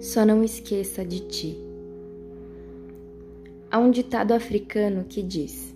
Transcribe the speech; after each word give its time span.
Só 0.00 0.26
não 0.26 0.44
esqueça 0.44 1.04
de 1.04 1.20
ti. 1.20 1.58
Há 3.70 3.78
um 3.78 3.90
ditado 3.90 4.32
africano 4.32 5.04
que 5.08 5.22
diz: 5.22 5.74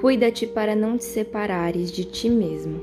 Cuida-te 0.00 0.46
para 0.46 0.76
não 0.76 0.96
te 0.96 1.04
separares 1.04 1.90
de 1.90 2.04
ti 2.04 2.30
mesmo. 2.30 2.80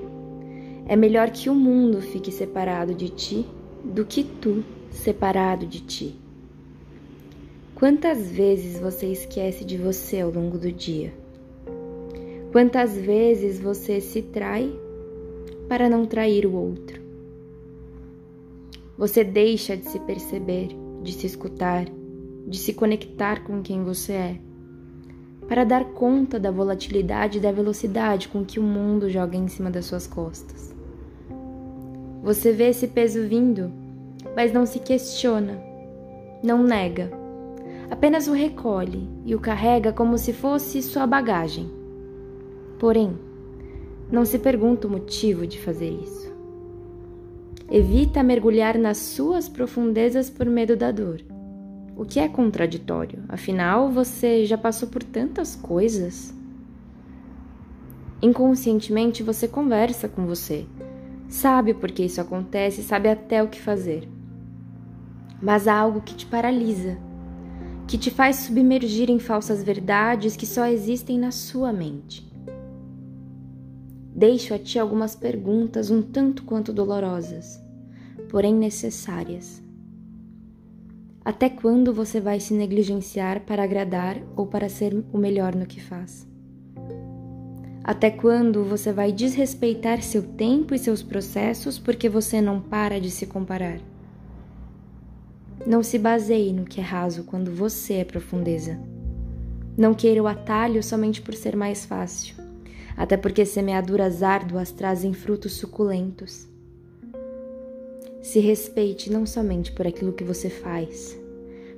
É 0.86 0.96
melhor 0.96 1.30
que 1.32 1.50
o 1.50 1.56
mundo 1.56 2.02
fique 2.02 2.32
separado 2.32 2.94
de 2.94 3.10
ti 3.10 3.46
do 3.84 4.06
que 4.06 4.24
tu 4.24 4.64
separado 4.92 5.66
de 5.66 5.80
ti. 5.82 6.16
Quantas 7.76 8.30
vezes 8.30 8.78
você 8.78 9.06
esquece 9.08 9.64
de 9.64 9.78
você 9.78 10.20
ao 10.20 10.32
longo 10.32 10.58
do 10.58 10.70
dia? 10.70 11.14
Quantas 12.52 12.94
vezes 12.98 13.58
você 13.58 14.02
se 14.02 14.22
trai 14.22 14.70
para 15.70 15.88
não 15.88 16.06
trair 16.06 16.46
o 16.46 16.54
outro? 16.54 17.09
Você 19.00 19.24
deixa 19.24 19.78
de 19.78 19.88
se 19.88 19.98
perceber, 19.98 20.76
de 21.02 21.14
se 21.14 21.26
escutar, 21.26 21.86
de 22.46 22.58
se 22.58 22.74
conectar 22.74 23.46
com 23.46 23.62
quem 23.62 23.82
você 23.82 24.12
é, 24.12 24.40
para 25.48 25.64
dar 25.64 25.86
conta 25.94 26.38
da 26.38 26.52
volatilidade 26.52 27.38
e 27.38 27.42
da 27.42 27.50
velocidade 27.50 28.28
com 28.28 28.44
que 28.44 28.60
o 28.60 28.64
mundo 28.64 29.10
joga 29.10 29.38
em 29.38 29.48
cima 29.48 29.72
das 29.72 29.86
suas 29.86 30.06
costas. 30.06 30.76
Você 32.22 32.52
vê 32.52 32.72
esse 32.72 32.90
peso 32.90 33.26
vindo, 33.26 33.72
mas 34.36 34.52
não 34.52 34.66
se 34.66 34.80
questiona, 34.80 35.58
não 36.44 36.62
nega, 36.62 37.10
apenas 37.90 38.28
o 38.28 38.34
recolhe 38.34 39.08
e 39.24 39.34
o 39.34 39.40
carrega 39.40 39.94
como 39.94 40.18
se 40.18 40.34
fosse 40.34 40.82
sua 40.82 41.08
bagagem. 41.08 41.72
Porém, 42.78 43.18
não 44.12 44.26
se 44.26 44.38
pergunta 44.38 44.90
o 44.90 44.92
motivo 44.92 45.48
de 45.48 45.58
fazer 45.58 45.90
isso. 45.90 46.29
Evita 47.72 48.24
mergulhar 48.24 48.80
nas 48.80 48.98
suas 48.98 49.48
profundezas 49.48 50.28
por 50.28 50.48
medo 50.48 50.76
da 50.76 50.92
dor. 50.92 51.22
O 51.96 52.04
que 52.04 52.20
é 52.20 52.28
contraditório, 52.28 53.24
afinal 53.30 53.92
você 53.92 54.44
já 54.44 54.58
passou 54.58 54.90
por 54.90 55.04
tantas 55.04 55.56
coisas. 55.56 56.34
Inconscientemente 58.22 59.22
você 59.22 59.48
conversa 59.48 60.10
com 60.10 60.26
você, 60.26 60.66
sabe 61.28 61.76
por 61.76 61.92
que 61.92 62.04
isso 62.04 62.20
acontece, 62.20 62.82
sabe 62.82 63.08
até 63.08 63.44
o 63.44 63.48
que 63.48 63.62
fazer. 63.62 64.10
Mas 65.40 65.68
há 65.68 65.76
algo 65.78 66.02
que 66.02 66.16
te 66.16 66.26
paralisa, 66.26 66.98
que 67.88 68.00
te 68.00 68.10
faz 68.10 68.38
submergir 68.38 69.12
em 69.12 69.20
falsas 69.20 69.64
verdades 69.64 70.36
que 70.36 70.46
só 70.46 70.66
existem 70.66 71.20
na 71.20 71.30
sua 71.30 71.72
mente. 71.72 72.29
Deixo 74.20 74.54
a 74.54 74.60
ti 74.60 74.78
algumas 74.78 75.16
perguntas 75.16 75.90
um 75.90 76.02
tanto 76.02 76.44
quanto 76.44 76.74
dolorosas, 76.74 77.64
porém 78.28 78.54
necessárias. 78.54 79.64
Até 81.24 81.50
quando 81.50 81.94
você 81.94 82.20
vai 82.20 82.38
se 82.42 82.54
negligenciar 82.54 83.40
para 83.46 83.64
agradar 83.64 84.18
ou 84.36 84.46
para 84.46 84.68
ser 84.68 84.94
o 85.14 85.18
melhor 85.18 85.56
no 85.56 85.66
que 85.66 85.80
faz? 85.80 86.28
Até 87.82 88.12
quando 88.12 88.66
você 88.66 88.92
vai 88.92 89.14
desrespeitar 89.14 90.04
seu 90.04 90.22
tempo 90.22 90.76
e 90.76 90.80
seus 90.80 91.02
processos 91.02 91.80
porque 91.80 92.10
você 92.10 92.42
não 92.42 92.60
para 92.60 93.00
de 93.00 93.10
se 93.10 93.26
comparar? 93.26 93.80
Não 95.66 95.82
se 95.82 95.98
baseie 95.98 96.52
no 96.52 96.66
que 96.66 96.82
é 96.82 96.84
raso 96.84 97.24
quando 97.24 97.56
você 97.56 97.94
é 97.94 98.04
profundeza. 98.04 98.78
Não 99.78 99.94
queira 99.94 100.22
o 100.22 100.28
atalho 100.28 100.84
somente 100.84 101.22
por 101.22 101.34
ser 101.34 101.56
mais 101.56 101.86
fácil 101.86 102.49
até 103.00 103.16
porque 103.16 103.46
semeaduras 103.46 104.22
árduas 104.22 104.74
trazem 104.74 105.14
frutos 105.14 105.54
suculentos. 105.54 106.46
Se 108.22 108.42
respeite 108.42 109.10
não 109.10 109.26
somente 109.26 109.72
por 109.72 109.88
aquilo 109.88 110.12
que 110.12 110.22
você 110.26 110.50
faz, 110.50 111.18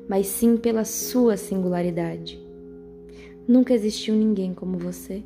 mas 0.09 0.25
sim 0.25 0.57
pela 0.57 0.83
sua 0.83 1.37
singularidade. 1.37 2.43
Nunca 3.47 3.71
existiu 3.71 4.15
ninguém 4.15 4.51
como 4.55 4.79
você, 4.79 5.21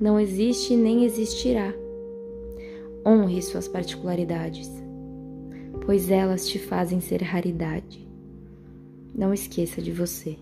não 0.00 0.18
existe 0.18 0.74
nem 0.74 1.04
existirá. 1.04 1.74
Honre 3.06 3.42
suas 3.42 3.68
particularidades, 3.68 4.70
pois 5.84 6.10
elas 6.10 6.48
te 6.48 6.58
fazem 6.58 7.00
ser 7.02 7.22
raridade. 7.22 8.08
Não 9.14 9.34
esqueça 9.34 9.82
de 9.82 9.92
você. 9.92 10.38